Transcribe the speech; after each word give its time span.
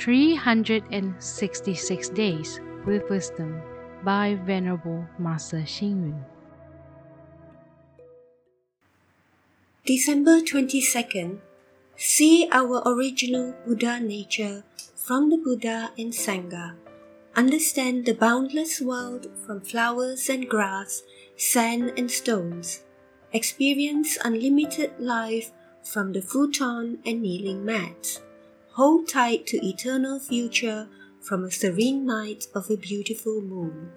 366 0.00 2.08
Days 2.16 2.58
with 2.86 3.04
Wisdom 3.10 3.60
by 4.02 4.38
Venerable 4.46 5.04
Master 5.18 5.58
Xing 5.58 6.08
Yun. 6.08 6.24
December 9.84 10.40
22nd. 10.40 11.40
See 11.96 12.48
our 12.50 12.80
original 12.88 13.54
Buddha 13.66 14.00
nature 14.00 14.64
from 14.96 15.28
the 15.28 15.36
Buddha 15.36 15.90
and 15.98 16.14
Sangha. 16.14 16.76
Understand 17.36 18.06
the 18.06 18.14
boundless 18.14 18.80
world 18.80 19.26
from 19.44 19.60
flowers 19.60 20.30
and 20.30 20.48
grass, 20.48 21.02
sand 21.36 21.92
and 21.98 22.10
stones. 22.10 22.84
Experience 23.34 24.16
unlimited 24.24 24.98
life 24.98 25.52
from 25.84 26.12
the 26.12 26.22
futon 26.22 27.00
and 27.04 27.20
kneeling 27.20 27.66
mat. 27.66 28.22
Hold 28.74 29.08
tight 29.08 29.48
to 29.48 29.66
eternal 29.66 30.20
future 30.20 30.86
from 31.20 31.44
a 31.44 31.50
serene 31.50 32.06
night 32.06 32.46
of 32.54 32.70
a 32.70 32.76
beautiful 32.76 33.40
moon. 33.40 33.90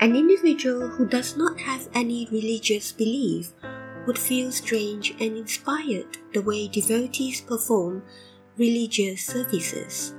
An 0.00 0.16
individual 0.16 0.88
who 0.88 1.06
does 1.06 1.36
not 1.36 1.60
have 1.60 1.90
any 1.92 2.26
religious 2.32 2.90
belief 2.90 3.52
would 4.06 4.18
feel 4.18 4.50
strange 4.50 5.10
and 5.20 5.36
inspired 5.36 6.16
the 6.32 6.40
way 6.40 6.66
devotees 6.66 7.42
perform 7.42 8.02
religious 8.56 9.26
services. 9.26 10.14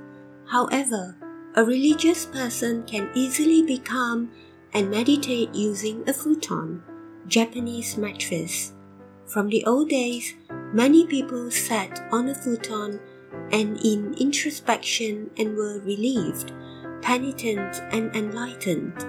However, 0.46 1.16
a 1.56 1.64
religious 1.64 2.26
person 2.26 2.84
can 2.84 3.10
easily 3.16 3.64
become 3.64 4.30
and 4.72 4.88
meditate 4.88 5.52
using 5.52 6.08
a 6.08 6.12
futon, 6.12 6.80
Japanese 7.26 7.96
mattress. 7.96 8.72
From 9.26 9.48
the 9.48 9.64
old 9.66 9.88
days, 9.88 10.34
many 10.72 11.04
people 11.04 11.50
sat 11.50 12.06
on 12.12 12.28
a 12.28 12.34
futon 12.34 13.00
and 13.50 13.78
in 13.84 14.14
introspection 14.14 15.30
and 15.36 15.56
were 15.56 15.80
relieved, 15.80 16.52
penitent, 17.02 17.82
and 17.90 18.14
enlightened. 18.14 19.04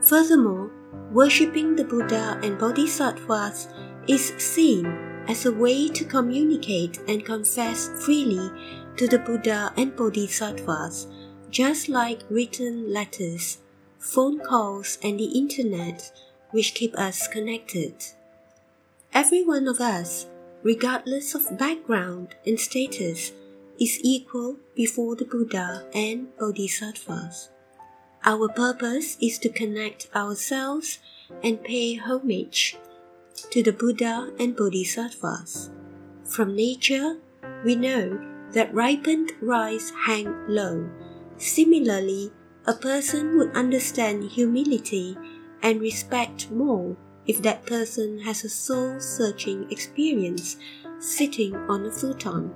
Furthermore, 0.00 0.70
worshipping 1.12 1.76
the 1.76 1.84
Buddha 1.84 2.40
and 2.42 2.58
Bodhisattvas 2.58 3.68
is 4.08 4.32
seen 4.38 4.86
as 5.28 5.44
a 5.44 5.52
way 5.52 5.88
to 5.88 6.04
communicate 6.04 6.98
and 7.06 7.24
confess 7.24 7.88
freely 8.04 8.50
to 8.96 9.06
the 9.06 9.18
Buddha 9.18 9.72
and 9.76 9.94
Bodhisattvas, 9.94 11.06
just 11.50 11.88
like 11.90 12.22
written 12.30 12.92
letters, 12.92 13.58
phone 13.98 14.40
calls, 14.40 14.98
and 15.02 15.20
the 15.20 15.38
internet, 15.38 16.12
which 16.50 16.74
keep 16.74 16.94
us 16.96 17.28
connected. 17.28 17.94
Every 19.14 19.44
one 19.44 19.68
of 19.68 19.80
us, 19.80 20.26
regardless 20.64 21.36
of 21.36 21.56
background 21.56 22.34
and 22.44 22.58
status, 22.58 23.30
is 23.78 24.00
equal 24.02 24.58
before 24.74 25.14
the 25.14 25.24
Buddha 25.24 25.86
and 25.94 26.36
Bodhisattvas. 26.36 27.48
Our 28.24 28.48
purpose 28.48 29.16
is 29.22 29.38
to 29.38 29.50
connect 29.50 30.08
ourselves 30.16 30.98
and 31.44 31.62
pay 31.62 31.94
homage 31.94 32.76
to 33.52 33.62
the 33.62 33.72
Buddha 33.72 34.32
and 34.40 34.56
Bodhisattvas. 34.56 35.70
From 36.24 36.56
nature, 36.56 37.18
we 37.64 37.76
know 37.76 38.18
that 38.50 38.74
ripened 38.74 39.30
rice 39.40 39.92
hang 40.06 40.34
low. 40.48 40.90
Similarly, 41.36 42.32
a 42.66 42.74
person 42.74 43.38
would 43.38 43.52
understand 43.54 44.32
humility 44.32 45.16
and 45.62 45.80
respect 45.80 46.50
more 46.50 46.96
if 47.26 47.42
that 47.42 47.64
person 47.66 48.18
has 48.20 48.44
a 48.44 48.48
soul 48.48 49.00
searching 49.00 49.70
experience 49.70 50.56
sitting 50.98 51.54
on 51.68 51.86
a 51.86 51.90
futon 51.90 52.54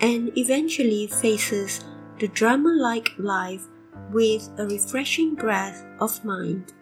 and 0.00 0.36
eventually 0.36 1.06
faces 1.06 1.84
the 2.18 2.28
drama 2.28 2.70
like 2.70 3.10
life 3.18 3.66
with 4.12 4.48
a 4.58 4.66
refreshing 4.66 5.34
breath 5.34 5.84
of 6.00 6.24
mind. 6.24 6.72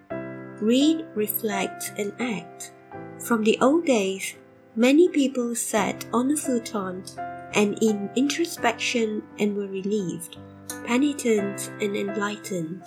Read, 0.61 1.05
reflect, 1.15 1.93
and 1.99 2.13
act. 2.21 2.73
From 3.19 3.43
the 3.43 3.59
old 3.61 3.85
days, 3.85 4.35
many 4.75 5.09
people 5.09 5.55
sat 5.55 6.07
on 6.13 6.31
a 6.31 6.37
futon 6.37 7.05
and 7.55 7.83
in 7.83 8.11
introspection 8.17 9.23
and 9.39 9.57
were 9.57 9.67
relieved, 9.67 10.37
penitent, 10.87 11.71
and 11.81 11.97
enlightened. 11.97 12.87